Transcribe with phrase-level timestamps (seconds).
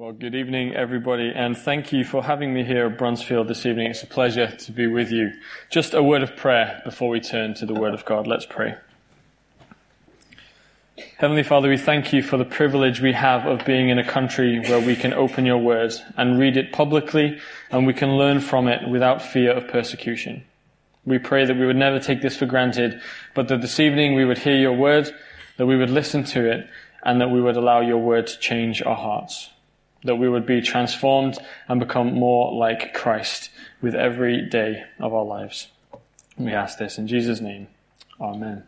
[0.00, 3.90] Well, good evening, everybody, and thank you for having me here at Bruntsfield this evening.
[3.90, 5.34] It's a pleasure to be with you.
[5.68, 8.26] Just a word of prayer before we turn to the Word of God.
[8.26, 8.76] Let's pray.
[11.18, 14.58] Heavenly Father, we thank you for the privilege we have of being in a country
[14.60, 17.38] where we can open your Word and read it publicly,
[17.70, 20.42] and we can learn from it without fear of persecution.
[21.04, 23.02] We pray that we would never take this for granted,
[23.34, 25.14] but that this evening we would hear your Word,
[25.58, 26.70] that we would listen to it,
[27.02, 29.50] and that we would allow your Word to change our hearts
[30.04, 33.50] that we would be transformed and become more like Christ
[33.82, 35.68] with every day of our lives.
[36.38, 37.68] We ask this in Jesus' name.
[38.20, 38.64] Amen.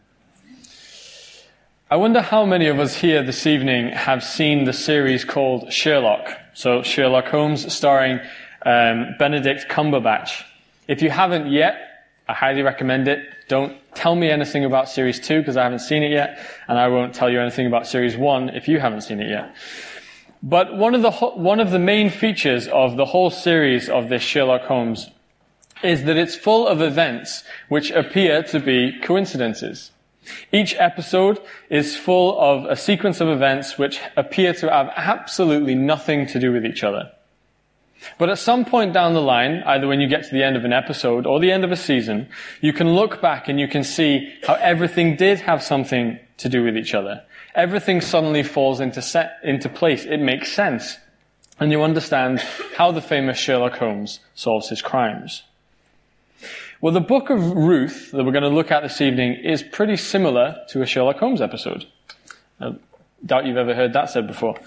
[1.91, 6.27] I wonder how many of us here this evening have seen the series called Sherlock.
[6.55, 8.19] So, Sherlock Holmes starring
[8.65, 10.43] um, Benedict Cumberbatch.
[10.89, 11.77] If you haven't yet,
[12.29, 13.27] I highly recommend it.
[13.49, 16.89] Don't tell me anything about series two because I haven't seen it yet, and I
[16.89, 19.55] won't tell you anything about series one if you haven't seen it yet.
[20.43, 24.23] But one of the, one of the main features of the whole series of this
[24.23, 25.09] Sherlock Holmes
[25.84, 29.93] is that it's full of events which appear to be coincidences.
[30.53, 31.41] Each episode
[31.71, 36.53] is full of a sequence of events which appear to have absolutely nothing to do
[36.53, 37.12] with each other.
[38.19, 40.65] But at some point down the line, either when you get to the end of
[40.65, 42.29] an episode or the end of a season,
[42.61, 46.65] you can look back and you can see how everything did have something to do
[46.65, 47.23] with each other
[47.55, 50.05] everything suddenly falls into, set, into place.
[50.05, 50.97] It makes sense.
[51.61, 52.41] And you understand
[52.77, 55.42] how the famous Sherlock Holmes solves his crimes.
[56.81, 59.97] Well, the book of Ruth that we're going to look at this evening is pretty
[59.97, 61.86] similar to a Sherlock Holmes episode.
[62.61, 62.75] I
[63.25, 64.59] doubt you've ever heard that said before.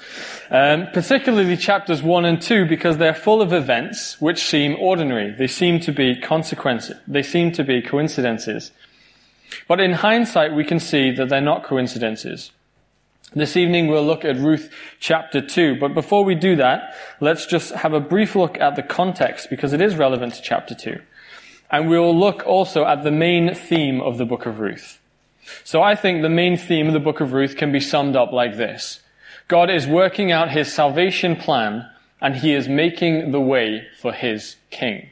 [0.50, 5.32] Um, particularly chapters 1 and 2 because they're full of events which seem ordinary.
[5.38, 6.96] They seem to be consequences.
[7.06, 8.72] They seem to be coincidences.
[9.68, 12.52] But in hindsight, we can see that they're not coincidences.
[13.34, 17.74] This evening we'll look at Ruth chapter 2, but before we do that, let's just
[17.74, 21.02] have a brief look at the context because it is relevant to chapter 2.
[21.70, 25.02] And we'll look also at the main theme of the book of Ruth.
[25.64, 28.32] So I think the main theme of the book of Ruth can be summed up
[28.32, 29.02] like this.
[29.48, 31.90] God is working out his salvation plan
[32.22, 35.10] and he is making the way for his king.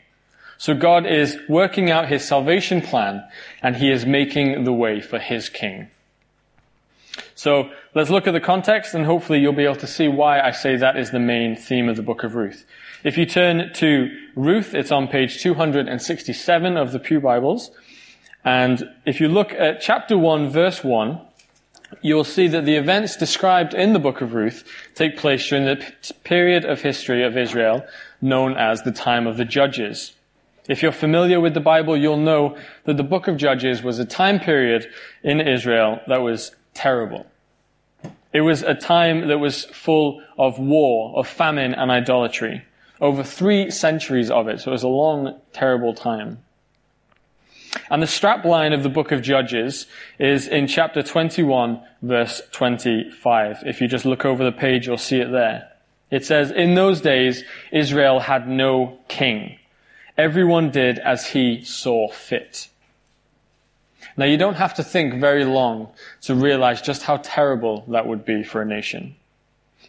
[0.57, 3.23] So God is working out his salvation plan
[3.61, 5.89] and he is making the way for his king.
[7.35, 10.51] So let's look at the context and hopefully you'll be able to see why I
[10.51, 12.65] say that is the main theme of the book of Ruth.
[13.03, 17.71] If you turn to Ruth, it's on page 267 of the Pew Bibles.
[18.45, 21.19] And if you look at chapter 1, verse 1,
[22.01, 24.63] you'll see that the events described in the book of Ruth
[24.95, 25.93] take place during the
[26.23, 27.85] period of history of Israel
[28.21, 30.13] known as the time of the Judges.
[30.69, 34.05] If you're familiar with the Bible, you'll know that the book of Judges was a
[34.05, 34.87] time period
[35.21, 37.25] in Israel that was terrible.
[38.33, 42.63] It was a time that was full of war, of famine and idolatry.
[42.99, 44.61] Over three centuries of it.
[44.61, 46.39] So it was a long, terrible time.
[47.89, 49.87] And the strapline of the book of Judges
[50.19, 53.63] is in chapter 21, verse 25.
[53.65, 55.69] If you just look over the page, you'll see it there.
[56.09, 59.57] It says, In those days, Israel had no king.
[60.17, 62.67] Everyone did as he saw fit.
[64.15, 65.89] Now you don't have to think very long
[66.21, 69.15] to realize just how terrible that would be for a nation.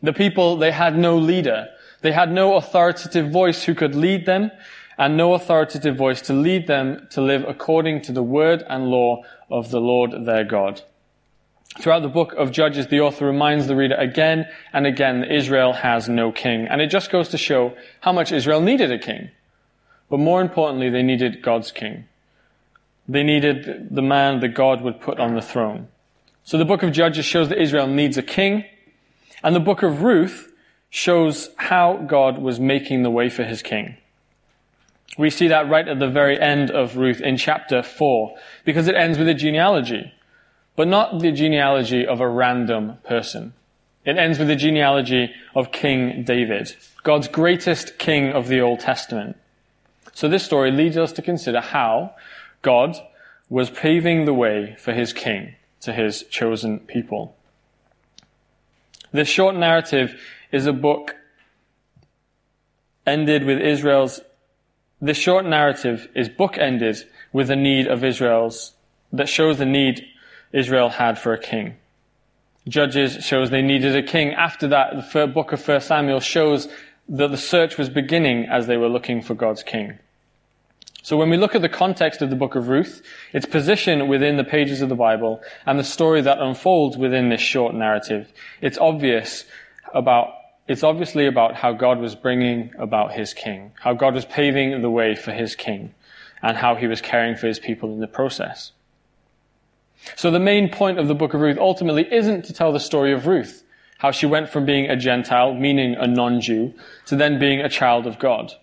[0.02, 1.68] The people, they had no leader.
[2.00, 4.50] They had no authoritative voice who could lead them
[4.98, 9.22] and no authoritative voice to lead them to live according to the word and law
[9.50, 10.82] of the Lord their God.
[11.80, 15.72] Throughout the book of Judges, the author reminds the reader again and again that Israel
[15.72, 16.66] has no king.
[16.68, 19.30] And it just goes to show how much Israel needed a king.
[20.08, 22.04] But more importantly, they needed God's king.
[23.08, 25.88] They needed the man that God would put on the throne.
[26.44, 28.64] So the book of Judges shows that Israel needs a king,
[29.42, 30.52] and the book of Ruth
[30.90, 33.96] shows how God was making the way for his king.
[35.18, 38.94] We see that right at the very end of Ruth in chapter 4, because it
[38.94, 40.12] ends with a genealogy,
[40.76, 43.54] but not the genealogy of a random person.
[44.04, 49.36] It ends with the genealogy of King David, God's greatest king of the Old Testament.
[50.12, 52.14] So this story leads us to consider how
[52.64, 52.96] God
[53.48, 57.36] was paving the way for his king to his chosen people.
[59.12, 60.20] This short narrative
[60.50, 61.14] is a book
[63.06, 64.20] ended with Israel's,
[65.00, 68.72] this short narrative is bookended with the need of Israel's,
[69.12, 70.04] that shows the need
[70.52, 71.76] Israel had for a king.
[72.66, 74.32] Judges shows they needed a king.
[74.32, 76.66] After that, the book of 1 Samuel shows
[77.08, 79.98] that the search was beginning as they were looking for God's king.
[81.04, 83.02] So when we look at the context of the book of Ruth,
[83.34, 87.42] its position within the pages of the Bible, and the story that unfolds within this
[87.42, 89.44] short narrative, it's obvious
[89.92, 90.32] about
[90.66, 94.88] it's obviously about how God was bringing about his king, how God was paving the
[94.88, 95.94] way for his king,
[96.40, 98.72] and how he was caring for his people in the process.
[100.16, 103.12] So the main point of the book of Ruth ultimately isn't to tell the story
[103.12, 103.62] of Ruth,
[103.98, 106.72] how she went from being a Gentile, meaning a non-Jew,
[107.04, 108.54] to then being a child of God.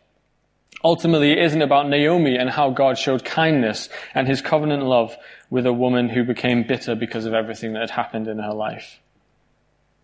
[0.84, 5.16] Ultimately, it isn't about Naomi and how God showed kindness and his covenant love
[5.50, 9.00] with a woman who became bitter because of everything that had happened in her life.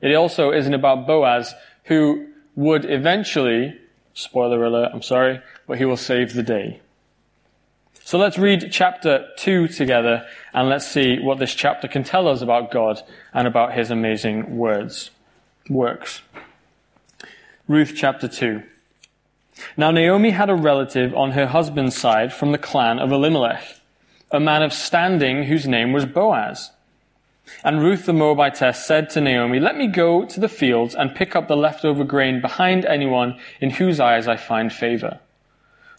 [0.01, 3.79] It also isn't about Boaz, who would eventually,
[4.13, 6.81] spoiler alert, I'm sorry, but he will save the day.
[8.03, 12.41] So let's read chapter 2 together and let's see what this chapter can tell us
[12.41, 13.01] about God
[13.33, 15.09] and about his amazing words,
[15.69, 16.21] works.
[17.67, 18.63] Ruth chapter 2.
[19.75, 23.63] Now Naomi had a relative on her husband's side from the clan of Elimelech,
[24.31, 26.71] a man of standing whose name was Boaz.
[27.63, 31.35] And Ruth the Moabitess said to Naomi, Let me go to the fields and pick
[31.35, 35.19] up the leftover grain behind anyone in whose eyes I find favor.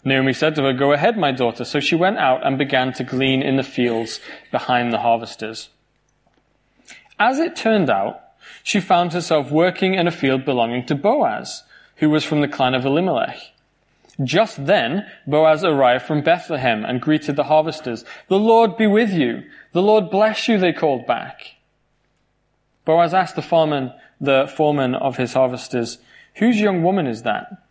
[0.03, 1.65] Naomi said to her, Go ahead, my daughter.
[1.65, 4.19] So she went out and began to glean in the fields
[4.51, 5.69] behind the harvesters.
[7.19, 8.21] As it turned out,
[8.63, 11.63] she found herself working in a field belonging to Boaz,
[11.99, 13.37] who was from the clan of Elimelech.
[14.23, 18.03] Just then, Boaz arrived from Bethlehem and greeted the harvesters.
[18.27, 19.43] The Lord be with you.
[19.71, 21.55] The Lord bless you, they called back.
[22.83, 25.99] Boaz asked the foreman, the foreman of his harvesters,
[26.35, 27.63] whose young woman is that?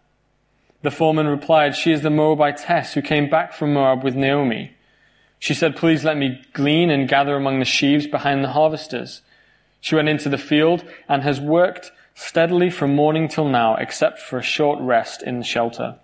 [0.82, 4.74] The foreman replied, she is the Moabitess who came back from Moab with Naomi.
[5.38, 9.22] She said, please let me glean and gather among the sheaves behind the harvesters.
[9.80, 14.38] She went into the field and has worked steadily from morning till now, except for
[14.38, 15.94] a short rest in the shelter.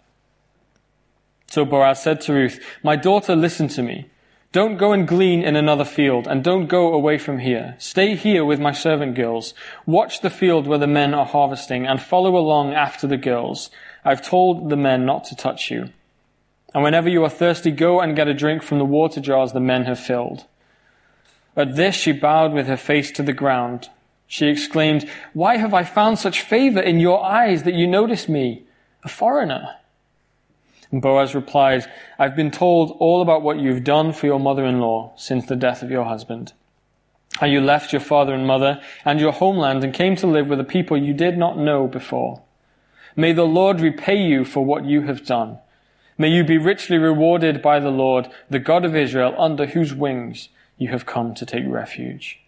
[1.48, 4.06] So Boaz said to Ruth, My daughter, listen to me.
[4.52, 7.74] Don't go and glean in another field, and don't go away from here.
[7.78, 9.54] Stay here with my servant girls.
[9.86, 13.68] Watch the field where the men are harvesting, and follow along after the girls.
[14.04, 15.88] I've told the men not to touch you.
[16.72, 19.58] And whenever you are thirsty, go and get a drink from the water jars the
[19.58, 20.44] men have filled.
[21.56, 23.88] At this she bowed with her face to the ground.
[24.26, 28.64] She exclaimed, Why have I found such favor in your eyes that you notice me,
[29.02, 29.76] a foreigner?
[30.90, 35.46] And Boaz replied, I've been told all about what you've done for your mother-in-law since
[35.46, 36.52] the death of your husband.
[37.34, 40.60] How you left your father and mother and your homeland and came to live with
[40.60, 42.42] a people you did not know before.
[43.16, 45.58] May the Lord repay you for what you have done.
[46.16, 50.48] May you be richly rewarded by the Lord, the God of Israel, under whose wings
[50.78, 52.40] you have come to take refuge.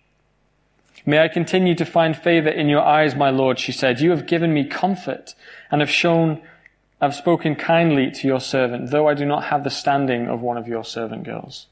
[1.09, 4.01] May I continue to find favor in your eyes, my Lord, she said.
[4.01, 5.37] You have given me comfort
[5.71, 6.43] and have shown
[7.01, 10.57] I've spoken kindly to your servant, though I do not have the standing of one
[10.57, 11.67] of your servant girls.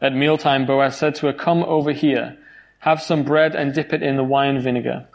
[0.00, 2.36] At mealtime, Boaz said to her, Come over here,
[2.80, 5.06] have some bread and dip it in the wine vinegar.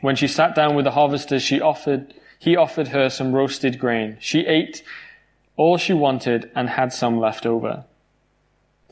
[0.00, 4.18] When she sat down with the harvesters, she offered, he offered her some roasted grain.
[4.20, 4.82] She ate
[5.56, 7.84] all she wanted and had some left over.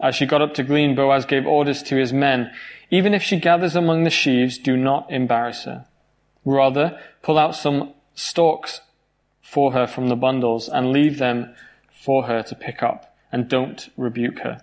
[0.00, 2.52] As she got up to glean, Boaz gave orders to his men,
[2.91, 5.87] even if she gathers among the sheaves, do not embarrass her.
[6.44, 8.81] Rather, pull out some stalks
[9.41, 11.55] for her from the bundles and leave them
[11.91, 14.62] for her to pick up, and don't rebuke her.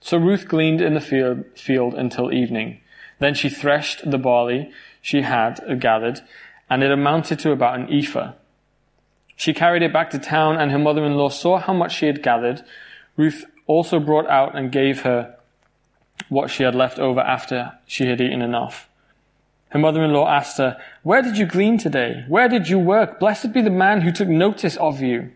[0.00, 2.80] So Ruth gleaned in the field, field until evening.
[3.18, 6.20] Then she threshed the barley she had gathered,
[6.70, 8.32] and it amounted to about an ephah.
[9.34, 12.62] She carried it back to town, and her mother-in-law saw how much she had gathered.
[13.16, 15.36] Ruth also brought out and gave her
[16.28, 18.88] what she had left over after she had eaten enough.
[19.70, 22.24] Her mother-in-law asked her, Where did you glean today?
[22.28, 23.20] Where did you work?
[23.20, 25.32] Blessed be the man who took notice of you.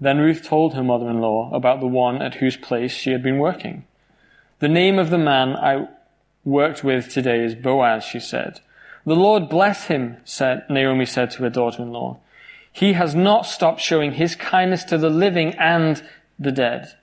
[0.00, 3.84] Then Ruth told her mother-in-law about the one at whose place she had been working.
[4.58, 5.88] The name of the man I
[6.44, 8.60] worked with today is Boaz, she said.
[9.06, 12.18] The Lord bless him, said, Naomi said to her daughter-in-law.
[12.72, 16.02] He has not stopped showing his kindness to the living and
[16.38, 16.94] the dead.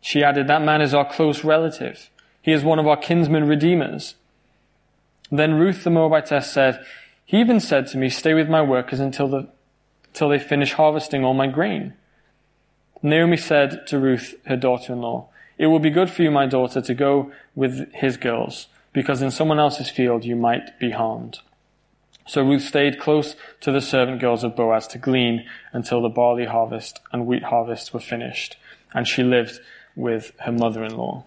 [0.00, 2.10] She added, that man is our close relative.
[2.42, 4.16] He is one of our kinsman redeemers.
[5.30, 6.84] Then Ruth the Moabitess said,
[7.24, 9.48] He even said to me, Stay with my workers until, the,
[10.08, 11.94] until they finish harvesting all my grain.
[13.02, 16.94] Naomi said to Ruth, her daughter-in-law, It will be good for you, my daughter, to
[16.94, 21.38] go with his girls, because in someone else's field you might be harmed.
[22.26, 26.44] So Ruth stayed close to the servant girls of Boaz to glean until the barley
[26.44, 28.56] harvest and wheat harvest were finished,
[28.94, 29.58] and she lived
[29.96, 31.24] with her mother-in-law.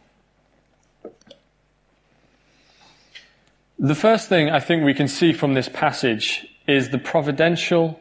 [3.78, 8.00] The first thing I think we can see from this passage is the providential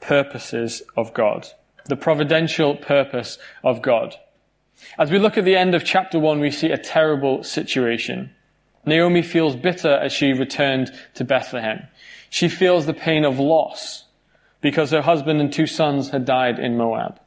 [0.00, 1.48] purposes of God.
[1.86, 4.14] The providential purpose of God.
[4.98, 8.30] As we look at the end of chapter one, we see a terrible situation.
[8.84, 11.82] Naomi feels bitter as she returned to Bethlehem.
[12.36, 14.04] She feels the pain of loss
[14.60, 17.18] because her husband and two sons had died in Moab.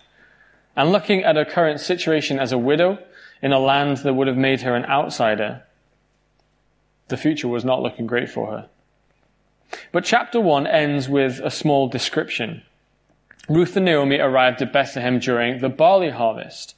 [0.75, 2.99] And looking at her current situation as a widow
[3.41, 5.63] in a land that would have made her an outsider,
[7.07, 8.69] the future was not looking great for her.
[9.91, 12.61] But chapter 1 ends with a small description.
[13.49, 16.75] Ruth and Naomi arrived at Bethlehem during the barley harvest.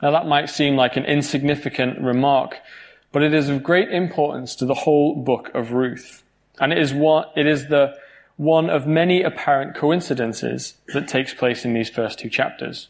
[0.00, 2.60] Now that might seem like an insignificant remark,
[3.12, 6.24] but it is of great importance to the whole book of Ruth.
[6.60, 7.94] And it is one, it is the
[8.36, 12.88] one of many apparent coincidences that takes place in these first two chapters.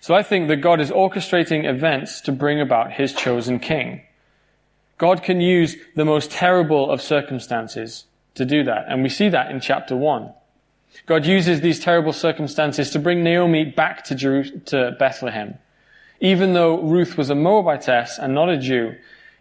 [0.00, 4.02] So I think that God is orchestrating events to bring about his chosen king.
[4.98, 8.04] God can use the most terrible of circumstances
[8.34, 8.86] to do that.
[8.88, 10.32] And we see that in chapter 1.
[11.06, 15.58] God uses these terrible circumstances to bring Naomi back to, Jeru- to Bethlehem.
[16.20, 18.94] Even though Ruth was a Moabitess and not a Jew,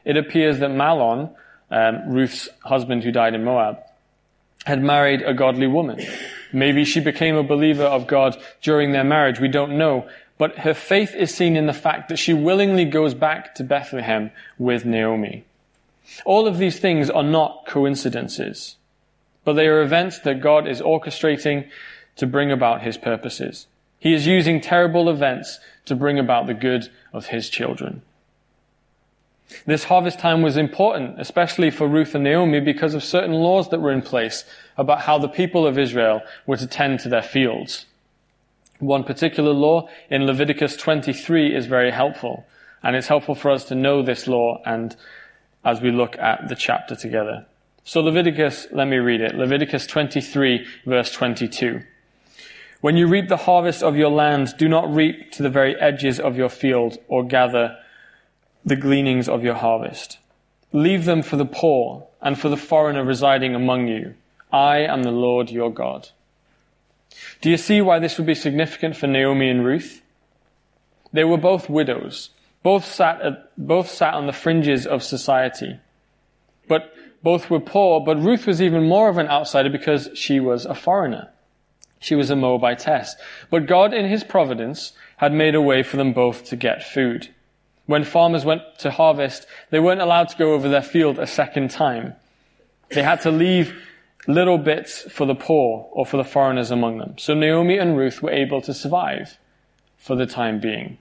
[0.03, 1.35] it appears that Mahlon,
[1.71, 3.79] um, Ruth's husband who died in Moab,
[4.65, 5.99] had married a godly woman.
[6.53, 9.39] Maybe she became a believer of God during their marriage.
[9.39, 10.07] We don't know.
[10.37, 14.31] But her faith is seen in the fact that she willingly goes back to Bethlehem
[14.57, 15.45] with Naomi.
[16.25, 18.75] All of these things are not coincidences,
[19.45, 21.69] but they are events that God is orchestrating
[22.17, 23.67] to bring about his purposes.
[23.99, 28.01] He is using terrible events to bring about the good of his children.
[29.65, 33.79] This harvest time was important, especially for Ruth and Naomi, because of certain laws that
[33.79, 34.43] were in place
[34.77, 37.85] about how the people of Israel were to tend to their fields.
[38.79, 42.47] One particular law in Leviticus 23 is very helpful,
[42.81, 44.95] and it's helpful for us to know this law and
[45.63, 47.45] as we look at the chapter together.
[47.83, 49.35] So Leviticus, let me read it.
[49.35, 51.81] Leviticus 23 verse 22.
[52.81, 56.19] When you reap the harvest of your land, do not reap to the very edges
[56.19, 57.77] of your field or gather
[58.65, 60.19] the gleanings of your harvest.
[60.73, 64.13] Leave them for the poor and for the foreigner residing among you.
[64.51, 66.09] I am the Lord your God.
[67.41, 70.01] Do you see why this would be significant for Naomi and Ruth?
[71.11, 72.29] They were both widows.
[72.63, 75.79] Both sat, at, both sat on the fringes of society.
[76.67, 80.65] But both were poor, but Ruth was even more of an outsider because she was
[80.65, 81.29] a foreigner.
[81.99, 83.15] She was a Moabitess.
[83.49, 87.29] But God, in His providence, had made a way for them both to get food.
[87.85, 91.71] When farmers went to harvest, they weren't allowed to go over their field a second
[91.71, 92.13] time.
[92.89, 93.73] They had to leave
[94.27, 97.15] little bits for the poor or for the foreigners among them.
[97.17, 99.37] So Naomi and Ruth were able to survive
[99.97, 100.97] for the time being.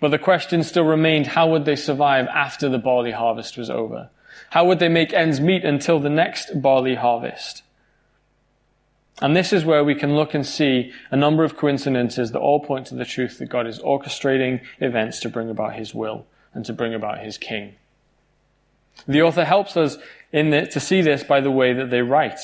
[0.00, 4.10] But the question still remained, how would they survive after the barley harvest was over?
[4.50, 7.62] How would they make ends meet until the next barley harvest?
[9.20, 12.60] And this is where we can look and see a number of coincidences that all
[12.60, 16.64] point to the truth that God is orchestrating events to bring about His will and
[16.66, 17.74] to bring about His King.
[19.06, 19.96] The author helps us
[20.32, 22.38] in the, to see this by the way that they write.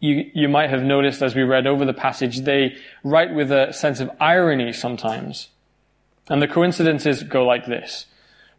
[0.00, 3.72] You, you might have noticed as we read over the passage, they write with a
[3.72, 5.48] sense of irony sometimes.
[6.28, 8.06] And the coincidences go like this.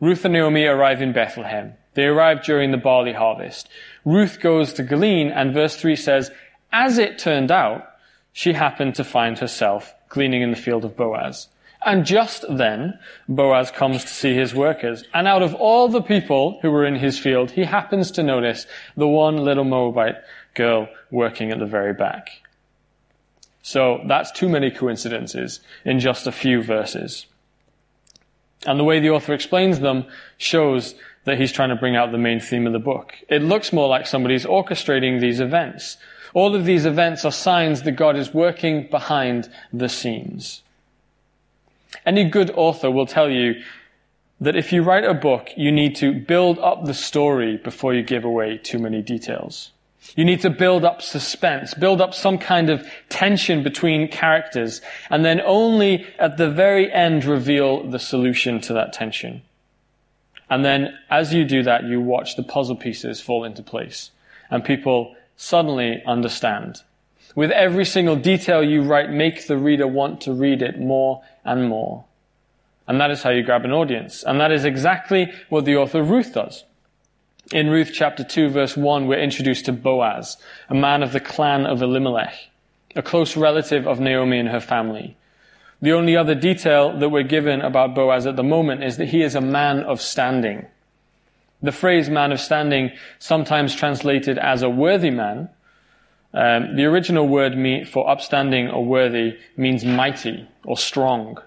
[0.02, 1.74] Ruth and Naomi arrive in Bethlehem.
[1.94, 3.68] They arrive during the barley harvest.
[4.06, 6.32] Ruth goes to glean, and verse 3 says,
[6.72, 7.88] As it turned out,
[8.32, 11.48] she happened to find herself gleaning in the field of Boaz.
[11.86, 15.04] And just then, Boaz comes to see his workers.
[15.14, 18.68] And out of all the people who were in his field, he happens to notice
[18.98, 20.18] the one little Moabite
[20.56, 22.42] girl working at the very back.
[23.62, 27.26] So that's too many coincidences in just a few verses.
[28.66, 30.06] And the way the author explains them
[30.38, 33.16] shows that he's trying to bring out the main theme of the book.
[33.30, 35.98] It looks more like somebody's orchestrating these events.
[36.34, 40.62] All of these events are signs that God is working behind the scenes.
[42.06, 43.62] Any good author will tell you
[44.42, 48.04] that if you write a book, you need to build up the story before you
[48.04, 49.72] give away too many details.
[50.16, 55.26] You need to build up suspense, build up some kind of tension between characters, and
[55.26, 59.42] then only at the very end reveal the solution to that tension.
[60.50, 64.12] And then as you do that, you watch the puzzle pieces fall into place,
[64.50, 66.82] and people suddenly understand.
[67.34, 71.70] With every single detail you write, make the reader want to read it more and
[71.70, 72.04] more.
[72.88, 74.22] And that is how you grab an audience.
[74.24, 76.66] And that is exactly what the author Ruth does.
[77.54, 80.36] In Ruth chapter 2 verse 1, we're introduced to Boaz,
[80.68, 82.50] a man of the clan of Elimelech,
[82.98, 85.16] a close relative of Naomi and her family.
[85.82, 89.22] The only other detail that we're given about Boaz at the moment is that he
[89.22, 90.68] is a man of standing.
[91.62, 95.50] The phrase man of standing, sometimes translated as a worthy man,
[96.34, 97.56] um, the original word
[97.88, 101.40] for upstanding or worthy means mighty or strong.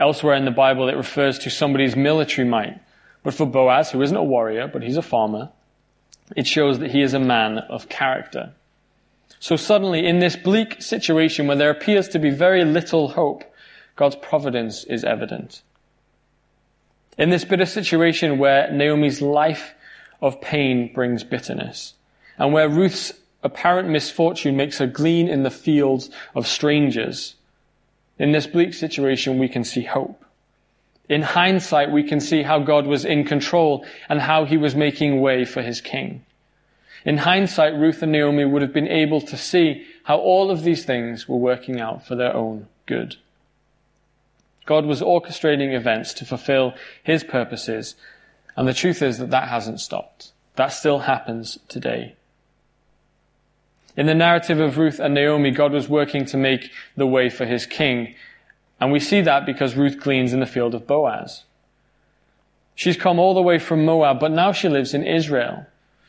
[0.00, 2.80] Elsewhere in the Bible, it refers to somebody's military might,
[3.22, 5.50] But for Boaz, who isn't a warrior, but he's a farmer,
[6.36, 8.52] it shows that he is a man of character.
[9.38, 13.44] So suddenly, in this bleak situation where there appears to be very little hope,
[13.96, 15.62] God's providence is evident.
[17.16, 19.74] In this bitter situation where Naomi's life
[20.20, 21.94] of pain brings bitterness,
[22.38, 27.34] and where Ruth's apparent misfortune makes her glean in the fields of strangers,
[28.18, 30.24] in this bleak situation we can see hope.
[31.08, 35.20] In hindsight, we can see how God was in control and how he was making
[35.20, 36.24] way for his king.
[37.04, 40.84] In hindsight, Ruth and Naomi would have been able to see how all of these
[40.84, 43.16] things were working out for their own good.
[44.66, 47.96] God was orchestrating events to fulfill his purposes,
[48.56, 50.32] and the truth is that that hasn't stopped.
[50.56, 52.14] That still happens today.
[53.96, 57.46] In the narrative of Ruth and Naomi, God was working to make the way for
[57.46, 58.14] his king,
[58.80, 61.44] and we see that because Ruth gleans in the field of Boaz.
[62.74, 65.66] She's come all the way from Moab, but now she lives in Israel.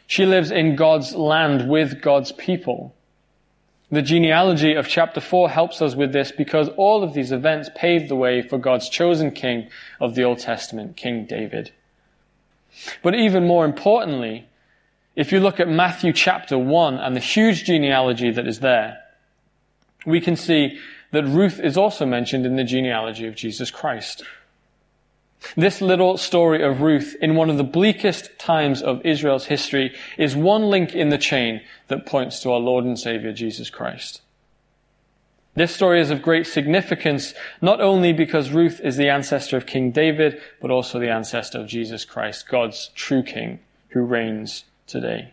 [0.08, 2.96] She lives in God's land with God's people.
[3.92, 8.10] The genealogy of chapter 4 helps us with this because all of these events paved
[8.10, 9.70] the way for God's chosen king
[10.01, 11.72] of the Old Testament, King David.
[13.04, 14.48] But even more importantly,
[15.15, 18.98] if you look at Matthew chapter 1 and the huge genealogy that is there,
[20.06, 20.80] we can see
[21.12, 24.24] that Ruth is also mentioned in the genealogy of Jesus Christ.
[25.56, 30.36] This little story of Ruth in one of the bleakest times of Israel's history is
[30.36, 34.22] one link in the chain that points to our Lord and Savior Jesus Christ.
[35.54, 39.92] This story is of great significance, not only because Ruth is the ancestor of King
[39.92, 45.32] David, but also the ancestor of Jesus Christ, God's true King, who reigns today.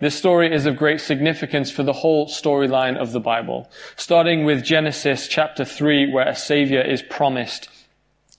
[0.00, 4.62] This story is of great significance for the whole storyline of the Bible, starting with
[4.62, 7.70] Genesis chapter 3, where a Savior is promised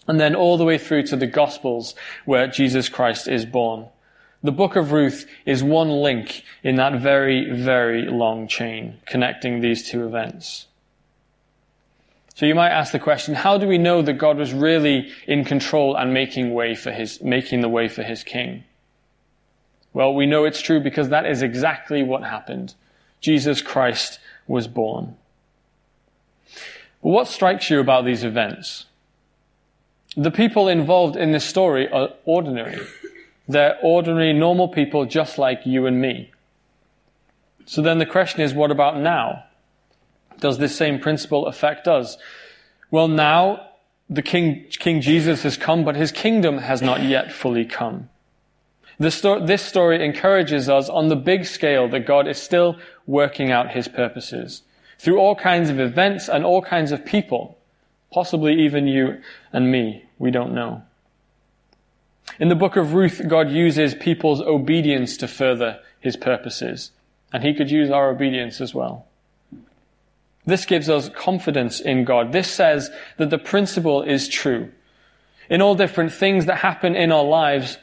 [0.07, 1.95] and then all the way through to the Gospels
[2.25, 3.87] where Jesus Christ is born.
[4.43, 9.89] The book of Ruth is one link in that very, very long chain connecting these
[9.89, 10.67] two events.
[12.35, 15.45] So you might ask the question, how do we know that God was really in
[15.45, 18.63] control and making way for his, making the way for his king?
[19.93, 22.73] Well, we know it's true because that is exactly what happened.
[23.21, 25.15] Jesus Christ was born.
[27.03, 28.87] But what strikes you about these events?
[30.15, 32.79] The people involved in this story are ordinary.
[33.47, 36.31] They're ordinary, normal people just like you and me.
[37.65, 39.45] So then the question is, what about now?
[40.39, 42.17] Does this same principle affect us?
[42.91, 43.69] Well, now
[44.09, 48.09] the King, King Jesus has come, but his kingdom has not yet fully come.
[48.99, 53.51] This, sto- this story encourages us on the big scale that God is still working
[53.51, 54.61] out his purposes
[54.99, 57.57] through all kinds of events and all kinds of people.
[58.11, 59.21] Possibly even you
[59.51, 60.02] and me.
[60.17, 60.83] We don't know.
[62.39, 66.91] In the book of Ruth, God uses people's obedience to further his purposes.
[67.31, 69.07] And he could use our obedience as well.
[70.45, 72.31] This gives us confidence in God.
[72.31, 74.71] This says that the principle is true.
[75.49, 77.77] In all different things that happen in our lives,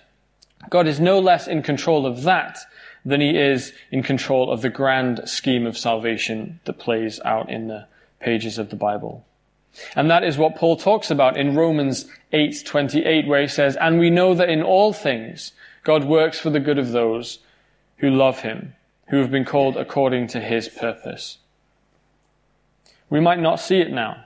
[0.68, 2.58] God is no less in control of that
[3.04, 7.68] than he is in control of the grand scheme of salvation that plays out in
[7.68, 7.86] the
[8.18, 9.24] pages of the Bible.
[9.94, 14.11] And that is what Paul talks about in Romans 8:28 where he says, "And we
[14.11, 15.52] know that in all things
[15.85, 17.38] God works for the good of those
[17.98, 18.74] who love him,
[19.09, 21.38] who have been called according to his purpose."
[23.09, 24.24] We might not see it now,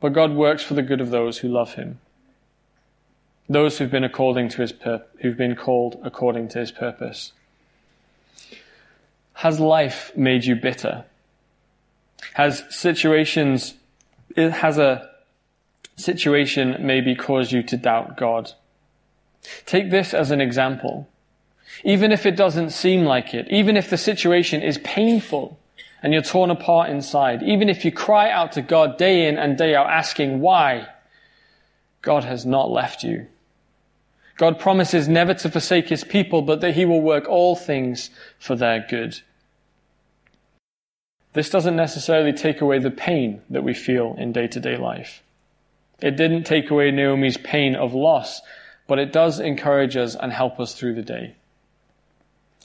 [0.00, 1.98] but God works for the good of those who love him.
[3.48, 7.32] Those who've been according to his pur- who've been called according to his purpose.
[9.34, 11.04] Has life made you bitter?
[12.34, 13.74] Has situations
[14.36, 15.10] it has a
[15.96, 18.52] situation maybe cause you to doubt God.
[19.66, 21.08] Take this as an example.
[21.84, 25.58] Even if it doesn't seem like it, even if the situation is painful
[26.02, 29.58] and you're torn apart inside, even if you cry out to God day in and
[29.58, 30.88] day out asking why,
[32.02, 33.26] God has not left you.
[34.36, 38.54] God promises never to forsake his people, but that he will work all things for
[38.54, 39.20] their good.
[41.32, 45.22] This doesn't necessarily take away the pain that we feel in day to day life.
[46.00, 48.40] It didn't take away Naomi's pain of loss,
[48.86, 51.34] but it does encourage us and help us through the day.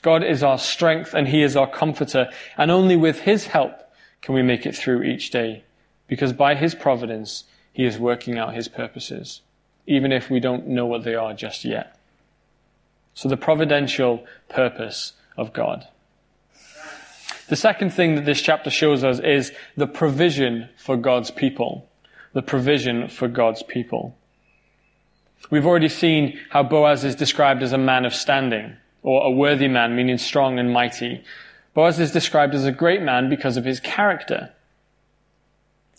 [0.01, 3.73] God is our strength and He is our comforter, and only with His help
[4.21, 5.63] can we make it through each day,
[6.07, 9.41] because by His providence, He is working out His purposes,
[9.87, 11.97] even if we don't know what they are just yet.
[13.13, 15.87] So the providential purpose of God.
[17.49, 21.89] The second thing that this chapter shows us is the provision for God's people.
[22.33, 24.15] The provision for God's people.
[25.51, 29.67] We've already seen how Boaz is described as a man of standing, or a worthy
[29.67, 31.23] man, meaning strong and mighty.
[31.73, 34.53] Boaz is described as a great man because of his character.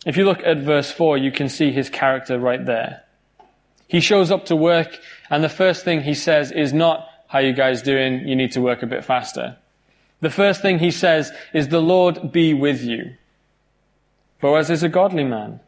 [0.07, 3.03] If you look at verse 4, you can see his character right there.
[3.87, 4.99] He shows up to work,
[5.31, 8.27] and the first thing he says is not, How you guys doing?
[8.27, 9.57] You need to work a bit faster.
[10.21, 13.15] The first thing he says is, The Lord be with you.
[14.41, 15.61] Boaz is a godly man.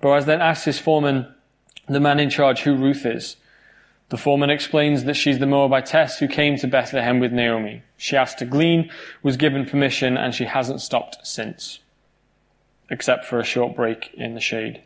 [0.00, 1.34] Boaz then asks his foreman,
[1.88, 3.36] the man in charge, who Ruth is.
[4.08, 7.82] The foreman explains that she's the Moabitess who came to Bethlehem with Naomi.
[7.96, 8.90] She asked to glean,
[9.22, 11.80] was given permission, and she hasn't stopped since,
[12.88, 14.82] except for a short break in the shade.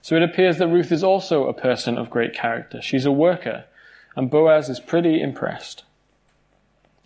[0.00, 2.80] So it appears that Ruth is also a person of great character.
[2.80, 3.64] She's a worker,
[4.16, 5.84] and Boaz is pretty impressed.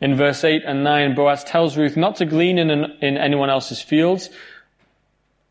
[0.00, 3.82] In verse 8 and 9, Boaz tells Ruth not to glean in, in anyone else's
[3.82, 4.30] fields,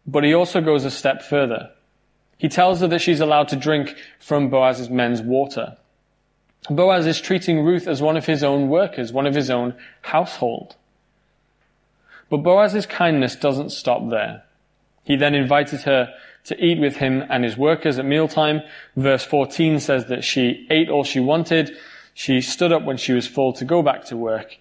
[0.05, 1.71] but he also goes a step further.
[2.38, 5.75] He tells her that she's allowed to drink from Boaz's men's water.
[6.69, 10.75] Boaz is treating Ruth as one of his own workers, one of his own household.
[12.29, 14.43] But Boaz's kindness doesn't stop there.
[15.03, 16.13] He then invited her
[16.45, 18.62] to eat with him and his workers at mealtime.
[18.95, 21.75] Verse 14 says that she ate all she wanted.
[22.19, 24.58] She stood up when she was full to go back to work.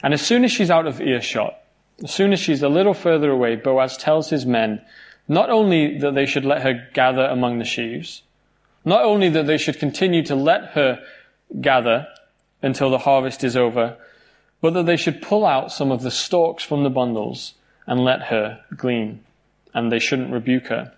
[0.00, 1.58] And as soon as she's out of earshot,
[2.04, 4.80] as soon as she's a little further away, Boaz tells his men
[5.26, 8.22] not only that they should let her gather among the sheaves,
[8.84, 11.02] not only that they should continue to let her
[11.60, 12.06] gather
[12.62, 13.96] until the harvest is over,
[14.60, 17.54] but that they should pull out some of the stalks from the bundles
[17.88, 19.18] and let her glean,
[19.74, 20.92] and they shouldn't rebuke her.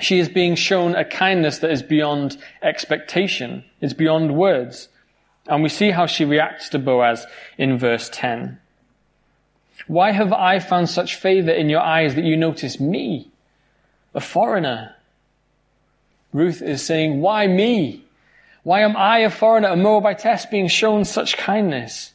[0.00, 3.64] She is being shown a kindness that is beyond expectation.
[3.80, 4.88] It's beyond words.
[5.46, 7.26] And we see how she reacts to Boaz
[7.58, 8.58] in verse 10.
[9.86, 13.30] Why have I found such favor in your eyes that you notice me?
[14.14, 14.94] a foreigner.
[16.32, 18.04] Ruth is saying, Why me?
[18.62, 22.12] Why am I a foreigner, a Moabitess, being shown such kindness?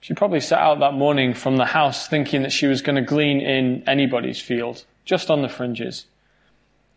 [0.00, 3.02] She probably set out that morning from the house thinking that she was going to
[3.02, 6.06] glean in anybody's field, just on the fringes,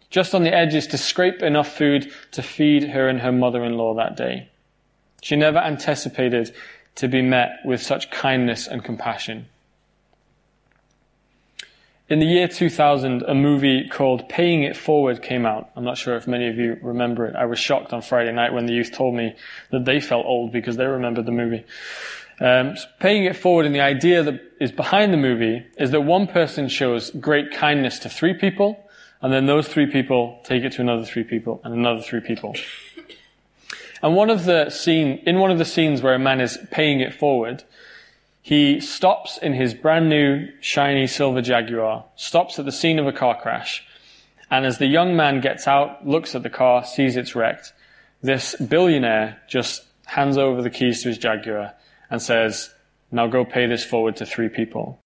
[0.09, 3.73] just on the edges to scrape enough food to feed her and her mother in
[3.73, 4.49] law that day.
[5.21, 6.53] She never anticipated
[6.95, 9.47] to be met with such kindness and compassion.
[12.09, 15.69] In the year 2000, a movie called Paying It Forward came out.
[15.75, 17.35] I'm not sure if many of you remember it.
[17.35, 19.35] I was shocked on Friday night when the youth told me
[19.69, 21.63] that they felt old because they remembered the movie.
[22.39, 26.01] Um, so paying it forward, and the idea that is behind the movie is that
[26.01, 28.88] one person shows great kindness to three people,
[29.21, 32.55] and then those three people take it to another three people, and another three people.
[34.01, 37.01] And one of the scene, in one of the scenes where a man is paying
[37.01, 37.63] it forward,
[38.41, 43.11] he stops in his brand new shiny silver Jaguar, stops at the scene of a
[43.11, 43.85] car crash,
[44.49, 47.73] and as the young man gets out, looks at the car, sees it's wrecked,
[48.21, 51.73] this billionaire just hands over the keys to his Jaguar
[52.09, 52.73] and says,
[53.11, 54.99] now go pay this forward to three people.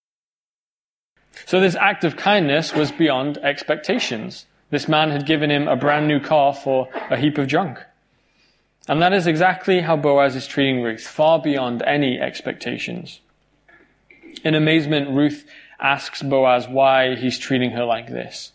[1.46, 4.46] So this act of kindness was beyond expectations.
[4.69, 7.80] This man had given him a brand new car for a heap of junk.
[8.88, 13.22] And that is exactly how Boaz is treating Ruth, far beyond any expectations.
[14.43, 15.46] In amazement, Ruth
[15.80, 18.52] asks Boaz why he's treating her like this.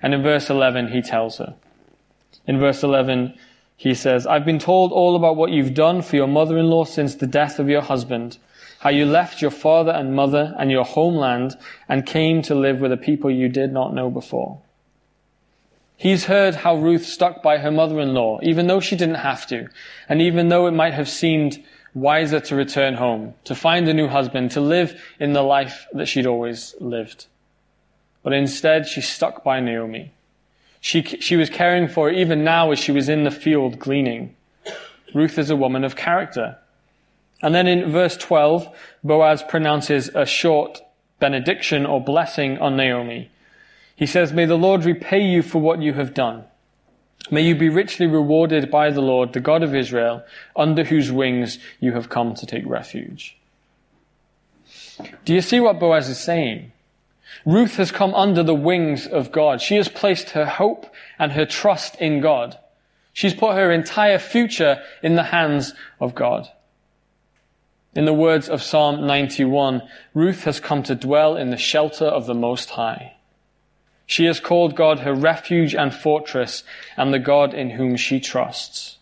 [0.00, 1.54] And in verse 11, he tells her.
[2.46, 3.34] In verse 11,
[3.76, 7.26] he says, I've been told all about what you've done for your mother-in-law since the
[7.26, 8.38] death of your husband,
[8.82, 11.56] how you left your father and mother and your homeland
[11.88, 14.60] and came to live with a people you did not know before.
[15.96, 19.68] He's heard how Ruth stuck by her mother-in-law, even though she didn't have to,
[20.08, 21.62] and even though it might have seemed
[21.94, 26.06] wiser to return home, to find a new husband, to live in the life that
[26.06, 27.26] she'd always lived.
[28.24, 30.12] But instead, she stuck by Naomi.
[30.80, 34.34] She, she was caring for her even now as she was in the field gleaning.
[35.14, 36.58] Ruth is a woman of character.
[37.42, 38.68] And then in verse 12,
[39.02, 40.80] Boaz pronounces a short
[41.18, 43.30] benediction or blessing on Naomi.
[43.96, 46.44] He says, May the Lord repay you for what you have done.
[47.30, 50.24] May you be richly rewarded by the Lord, the God of Israel,
[50.56, 53.36] under whose wings you have come to take refuge.
[55.24, 56.72] Do you see what Boaz is saying?
[57.46, 59.60] Ruth has come under the wings of God.
[59.60, 60.86] She has placed her hope
[61.18, 62.58] and her trust in God.
[63.12, 66.48] She's put her entire future in the hands of God.
[67.94, 69.82] In the words of Psalm 91,
[70.14, 73.14] Ruth has come to dwell in the shelter of the Most High.
[74.06, 76.64] She has called God her refuge and fortress
[76.96, 78.98] and the God in whom she trusts.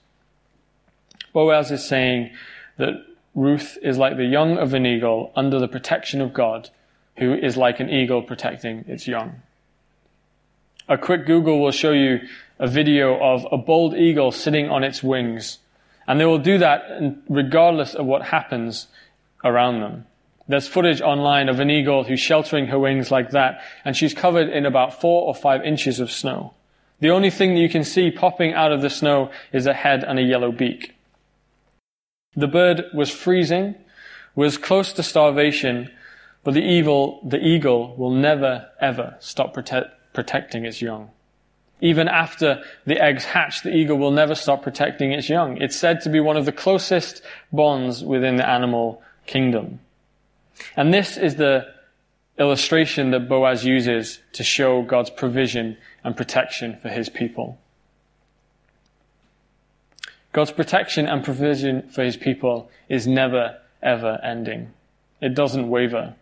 [1.32, 2.30] Boaz is saying
[2.78, 6.70] that Ruth is like the young of an eagle under the protection of God,
[7.16, 9.42] who is like an eagle protecting its young.
[10.88, 12.20] A quick Google will show you
[12.58, 15.58] a video of a bald eagle sitting on its wings.
[16.10, 16.90] And they will do that
[17.28, 18.88] regardless of what happens
[19.44, 20.06] around them.
[20.48, 24.48] There's footage online of an eagle who's sheltering her wings like that, and she's covered
[24.48, 26.52] in about four or five inches of snow.
[26.98, 30.02] The only thing that you can see popping out of the snow is a head
[30.02, 30.96] and a yellow beak.
[32.34, 33.76] The bird was freezing,
[34.34, 35.92] was close to starvation,
[36.42, 41.12] but the evil, the eagle will never ever stop prote- protecting its young.
[41.80, 45.56] Even after the eggs hatch, the eagle will never stop protecting its young.
[45.56, 49.80] It's said to be one of the closest bonds within the animal kingdom.
[50.76, 51.66] And this is the
[52.38, 57.58] illustration that Boaz uses to show God's provision and protection for his people.
[60.32, 64.72] God's protection and provision for his people is never, ever ending.
[65.20, 66.14] It doesn't waver.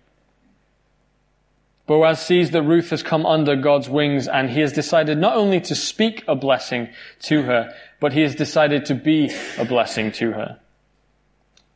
[1.88, 5.58] Boaz sees that Ruth has come under God's wings and he has decided not only
[5.62, 6.90] to speak a blessing
[7.22, 10.60] to her, but he has decided to be a blessing to her.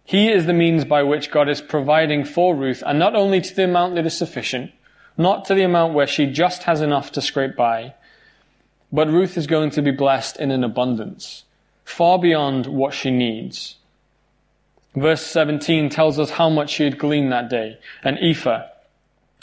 [0.04, 3.54] He is the means by which God is providing for Ruth, and not only to
[3.54, 4.72] the amount that is sufficient,
[5.16, 7.94] not to the amount where she just has enough to scrape by,
[8.92, 11.44] but Ruth is going to be blessed in an abundance,
[11.84, 13.76] far beyond what she needs.
[14.94, 18.66] Verse 17 tells us how much she had gleaned that day, an ephah,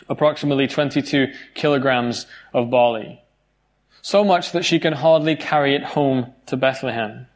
[0.07, 3.21] approximately 22 kilograms of barley.
[4.01, 7.27] So much that she can hardly carry it home to Bethlehem.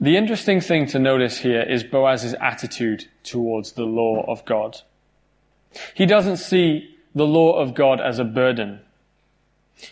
[0.00, 4.80] The interesting thing to notice here is Boaz's attitude towards the law of God.
[5.94, 8.80] He doesn't see the law of God as a burden.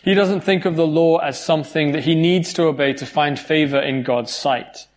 [0.03, 3.39] He doesn't think of the law as something that he needs to obey to find
[3.39, 4.87] favor in God's sight.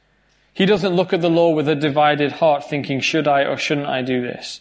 [0.54, 3.86] He doesn't look at the law with a divided heart thinking, should I or shouldn't
[3.86, 4.60] I do this?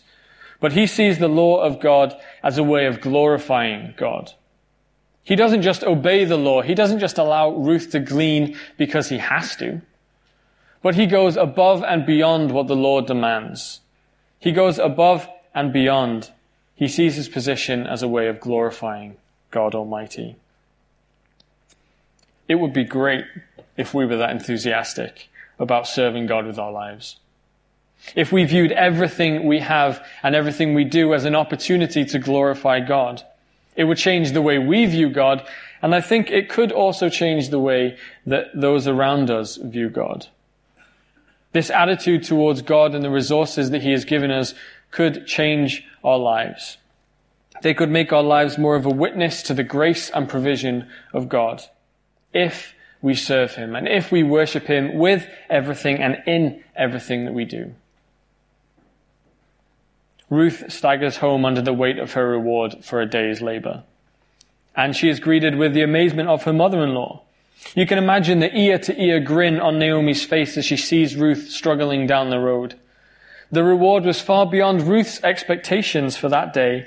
[0.61, 4.31] But he sees the law of God as a way of glorifying God.
[5.23, 6.61] He doesn't just obey the law.
[6.61, 9.81] He doesn't just allow Ruth to glean because he has to.
[10.81, 13.81] But he goes above and beyond what the law demands.
[14.39, 16.31] He goes above and beyond.
[16.75, 19.17] He sees his position as a way of glorifying
[19.49, 20.35] God Almighty.
[22.47, 23.25] It would be great
[23.77, 27.17] if we were that enthusiastic about serving God with our lives.
[28.15, 32.79] If we viewed everything we have and everything we do as an opportunity to glorify
[32.79, 33.23] God,
[33.75, 35.47] it would change the way we view God,
[35.81, 40.27] and I think it could also change the way that those around us view God.
[41.53, 44.53] This attitude towards God and the resources that He has given us
[44.89, 46.77] could change our lives.
[47.61, 51.29] They could make our lives more of a witness to the grace and provision of
[51.29, 51.63] God.
[52.33, 57.33] If we serve Him and if we worship Him with everything and in everything that
[57.33, 57.73] we do.
[60.31, 63.83] Ruth staggers home under the weight of her reward for a day's labor.
[64.73, 67.21] And she is greeted with the amazement of her mother-in-law.
[67.75, 71.49] You can imagine the ear to ear grin on Naomi's face as she sees Ruth
[71.49, 72.79] struggling down the road.
[73.51, 76.85] The reward was far beyond Ruth's expectations for that day,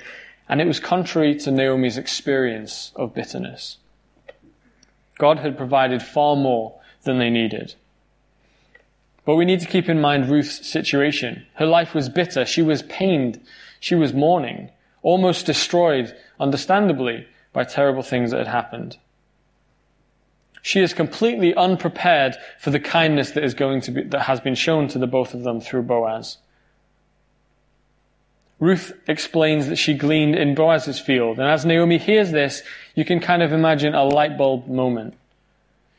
[0.49, 3.77] and it was contrary to Naomi's experience of bitterness.
[5.19, 7.75] God had provided far more than they needed.
[9.25, 11.45] But we need to keep in mind Ruth's situation.
[11.55, 12.45] Her life was bitter.
[12.45, 13.41] She was pained.
[13.79, 14.69] She was mourning,
[15.01, 18.97] almost destroyed, understandably, by terrible things that had happened.
[20.61, 24.55] She is completely unprepared for the kindness that is going to be, that has been
[24.55, 26.37] shown to the both of them through Boaz.
[28.59, 32.63] Ruth explains that she gleaned in Boaz's field, and as Naomi hears this,
[32.95, 35.13] you can kind of imagine a light bulb moment.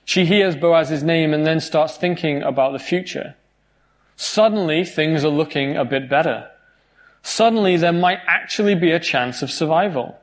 [0.07, 3.35] She hears Boaz's name and then starts thinking about the future.
[4.15, 6.49] Suddenly, things are looking a bit better.
[7.23, 10.17] Suddenly, there might actually be a chance of survival.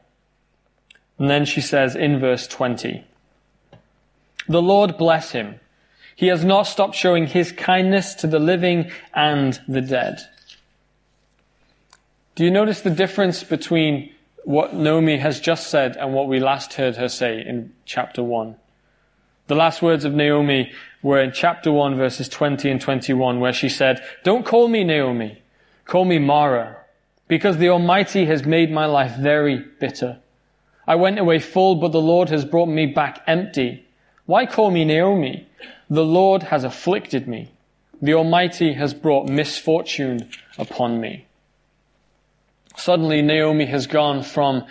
[1.19, 3.03] And then she says in verse 20,
[4.47, 5.59] The Lord bless him.
[6.15, 10.21] He has not stopped showing his kindness to the living and the dead.
[12.35, 14.13] Do you notice the difference between
[14.45, 18.55] what Naomi has just said and what we last heard her say in chapter 1?
[19.47, 23.69] The last words of Naomi were in chapter 1 verses 20 and 21 where she
[23.69, 25.41] said, Don't call me Naomi,
[25.85, 26.77] call me Mara,
[27.27, 30.19] because the Almighty has made my life very bitter.
[30.87, 33.85] I went away full, but the Lord has brought me back empty.
[34.25, 35.47] Why call me Naomi?
[35.89, 37.51] The Lord has afflicted me.
[38.01, 41.25] The Almighty has brought misfortune upon me.
[42.75, 44.65] Suddenly Naomi has gone from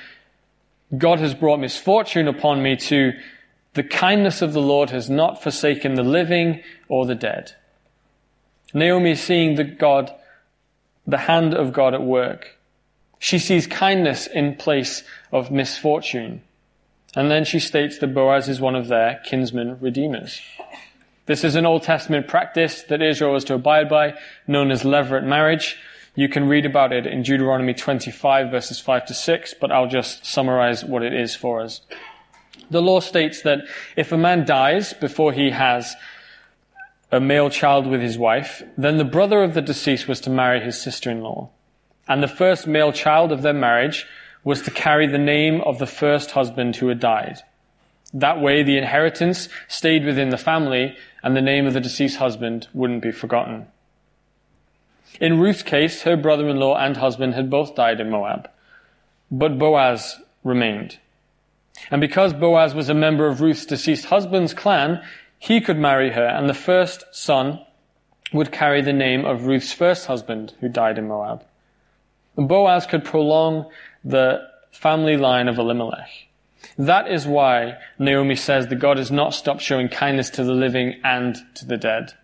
[0.97, 3.13] God has brought misfortune upon me to
[3.75, 7.53] the kindness of the Lord has not forsaken the living or the dead.
[8.75, 10.13] Naomi is seeing the God,
[11.07, 12.59] the hand of God at work.
[13.19, 16.43] She sees kindness in place of misfortune.
[17.15, 20.41] And then she states that Boaz is one of their kinsman redeemers.
[21.27, 24.15] This is an Old Testament practice that Israel was to abide by,
[24.47, 25.77] known as levirate marriage.
[26.15, 30.27] You can read about it in Deuteronomy 25 verses 5 to 6, but I'll just
[30.27, 31.83] summarize what it is for us.
[32.71, 33.61] The law states that
[33.97, 35.95] if a man dies before he has
[37.11, 40.61] a male child with his wife, then the brother of the deceased was to marry
[40.61, 41.51] his sister-in-law.
[42.09, 44.07] And the first male child of their marriage
[44.45, 47.39] was to carry the name of the first husband who had died.
[48.15, 52.69] That way the inheritance stayed within the family and the name of the deceased husband
[52.73, 53.67] wouldn't be forgotten.
[55.21, 58.51] In Ruth's case, her brother-in-law and husband had both died in Moab,
[59.31, 60.99] but Boaz remained.
[61.91, 65.03] And because Boaz was a member of Ruth's deceased husband's clan,
[65.39, 67.61] he could marry her, and the first son
[68.33, 71.45] would carry the name of Ruth's first husband who died in Moab.
[72.37, 73.71] And Boaz could prolong
[74.05, 76.09] the family line of Elimelech.
[76.79, 81.01] That is why Naomi says that God has not stopped showing kindness to the living
[81.05, 82.15] and to the dead.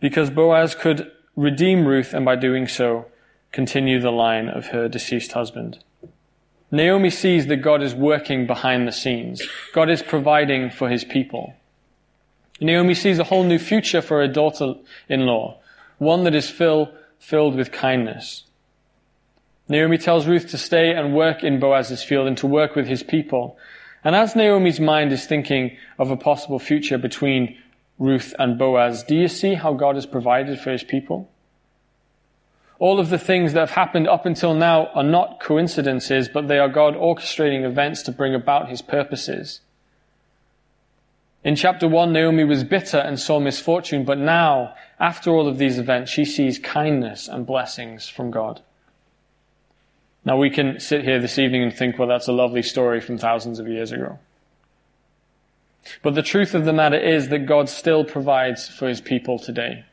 [0.00, 3.06] Because Boaz could redeem Ruth and by doing so
[3.52, 5.78] continue the line of her deceased husband.
[6.74, 9.40] Naomi sees that God is working behind the scenes.
[9.72, 11.54] God is providing for his people.
[12.60, 15.56] Naomi sees a whole new future for her daughter-in-law,
[15.98, 18.42] one that is fill, filled with kindness.
[19.68, 23.04] Naomi tells Ruth to stay and work in Boaz's field and to work with his
[23.04, 23.56] people.
[24.02, 27.56] And as Naomi's mind is thinking of a possible future between
[28.00, 31.30] Ruth and Boaz, do you see how God has provided for his people?
[32.84, 36.58] All of the things that have happened up until now are not coincidences, but they
[36.58, 39.62] are God orchestrating events to bring about his purposes.
[41.42, 45.78] In chapter 1, Naomi was bitter and saw misfortune, but now, after all of these
[45.78, 48.60] events, she sees kindness and blessings from God.
[50.26, 53.16] Now we can sit here this evening and think, well, that's a lovely story from
[53.16, 54.18] thousands of years ago.
[56.02, 59.86] But the truth of the matter is that God still provides for his people today.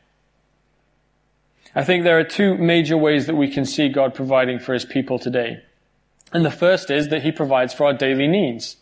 [1.74, 4.84] I think there are two major ways that we can see God providing for his
[4.84, 5.62] people today.
[6.32, 8.76] And the first is that he provides for our daily needs.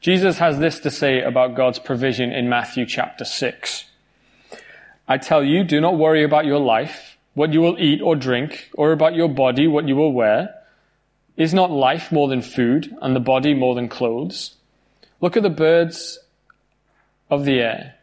[0.00, 3.84] Jesus has this to say about God's provision in Matthew chapter 6.
[5.06, 8.70] I tell you, do not worry about your life, what you will eat or drink,
[8.74, 10.54] or about your body, what you will wear.
[11.36, 14.54] Is not life more than food, and the body more than clothes?
[15.20, 16.18] Look at the birds
[17.30, 17.94] of the air.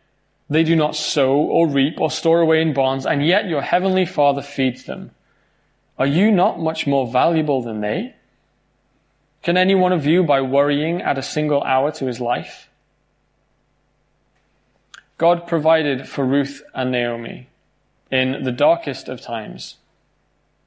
[0.49, 4.05] They do not sow or reap or store away in barns, and yet your heavenly
[4.05, 5.11] Father feeds them.
[5.99, 8.15] Are you not much more valuable than they?
[9.43, 12.69] Can any one of you, by worrying, add a single hour to his life?
[15.17, 17.47] God provided for Ruth and Naomi
[18.11, 19.77] in the darkest of times.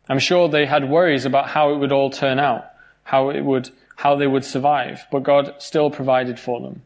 [0.09, 2.65] I'm sure they had worries about how it would all turn out,
[3.05, 6.83] how it would, how they would survive, but God still provided for them.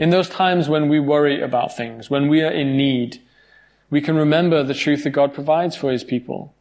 [0.00, 3.20] In those times when we worry about things, when we are in need,
[3.90, 6.54] we can remember the truth that God provides for His people.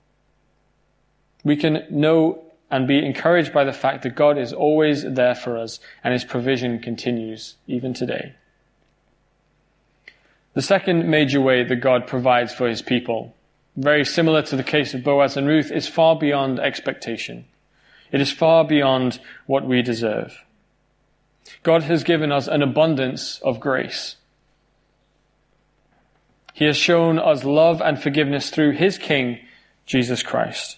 [1.46, 5.58] We can know and be encouraged by the fact that God is always there for
[5.58, 8.34] us and His provision continues even today.
[10.54, 13.34] The second major way that God provides for His people,
[13.78, 17.46] very similar to the case of Boaz and Ruth, is far beyond expectation.
[18.12, 20.44] It is far beyond what we deserve.
[21.64, 24.16] God has given us an abundance of grace.
[26.54, 29.40] He has shown us love and forgiveness through His King,
[29.86, 30.78] Jesus Christ.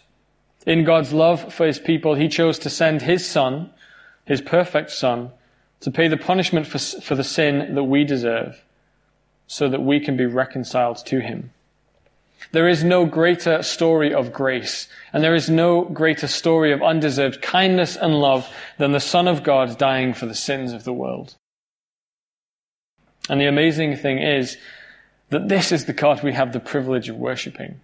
[0.65, 3.71] In God's love for His people, He chose to send His Son,
[4.25, 5.31] His perfect Son,
[5.79, 8.63] to pay the punishment for, for the sin that we deserve,
[9.47, 11.51] so that we can be reconciled to Him.
[12.51, 17.41] There is no greater story of grace, and there is no greater story of undeserved
[17.41, 21.35] kindness and love than the Son of God dying for the sins of the world.
[23.29, 24.57] And the amazing thing is
[25.29, 27.79] that this is the God we have the privilege of worshipping.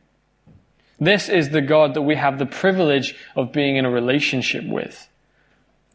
[0.99, 5.07] This is the God that we have the privilege of being in a relationship with.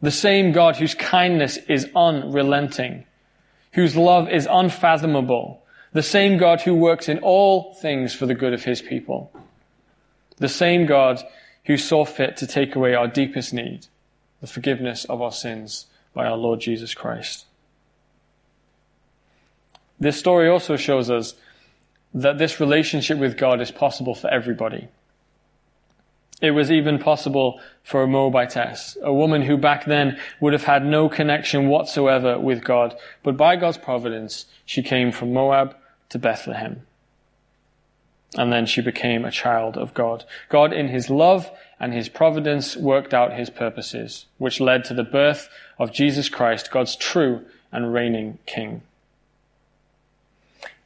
[0.01, 3.05] The same God whose kindness is unrelenting,
[3.73, 5.62] whose love is unfathomable,
[5.93, 9.31] the same God who works in all things for the good of his people.
[10.37, 11.23] The same God
[11.65, 13.87] who saw fit to take away our deepest need,
[14.41, 17.45] the forgiveness of our sins by our Lord Jesus Christ.
[19.99, 21.35] This story also shows us
[22.13, 24.87] that this relationship with God is possible for everybody.
[26.41, 30.85] It was even possible for a Moabitess, a woman who back then would have had
[30.85, 35.75] no connection whatsoever with God, but by God's providence, she came from Moab
[36.13, 36.85] to Bethlehem.
[38.35, 40.25] and then she became a child of God.
[40.49, 45.03] God, in his love and his providence, worked out his purposes, which led to the
[45.03, 48.81] birth of Jesus Christ, God's true and reigning King.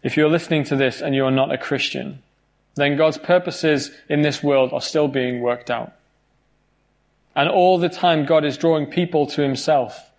[0.04, 2.22] If you're listening to this and you're not a Christian,
[2.76, 5.94] then God's purposes in this world are still being worked out.
[7.36, 10.12] And all the time, God is drawing people to himself.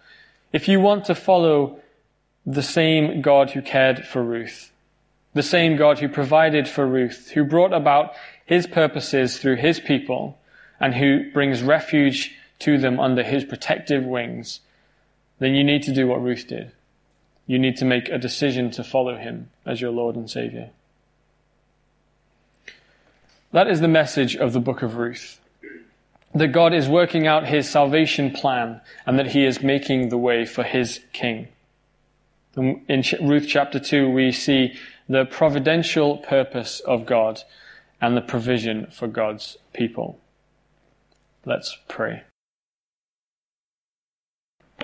[0.53, 1.81] If you want to follow
[2.47, 4.73] the same God who cared for Ruth,
[5.39, 8.12] the same God who provided for Ruth, who brought about
[8.45, 10.36] his purposes through his people,
[10.80, 14.59] and who brings refuge to them under his protective wings,
[15.39, 16.72] then you need to do what Ruth did.
[17.47, 20.70] You need to make a decision to follow him as your Lord and Savior.
[23.53, 25.39] That is the message of the book of Ruth.
[26.34, 30.45] That God is working out his salvation plan and that he is making the way
[30.45, 31.47] for his king.
[32.57, 34.76] In Ruth chapter 2, we see
[35.09, 37.43] the providential purpose of God
[38.01, 40.21] and the provision for God's people.
[41.45, 42.23] Let's pray.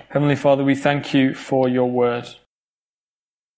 [0.09, 2.29] Heavenly Father, we thank you for your word.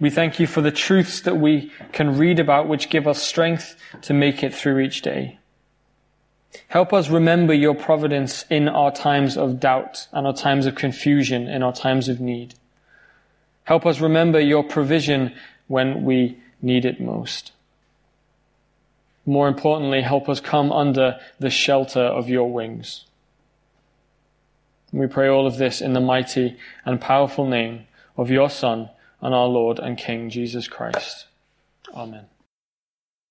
[0.01, 3.77] We thank you for the truths that we can read about which give us strength
[4.03, 5.39] to make it through each day.
[6.69, 11.49] Help us remember your providence in our times of doubt and our times of confusion,
[11.49, 12.55] in our times of need.
[13.65, 15.35] Help us remember your provision
[15.67, 17.53] when we need it most.
[19.25, 23.05] More importantly, help us come under the shelter of your wings.
[24.93, 27.87] We pray all of this in the mighty and powerful name
[28.17, 28.89] of your Son
[29.21, 31.27] and our Lord and King, Jesus Christ.
[31.93, 32.27] Amen.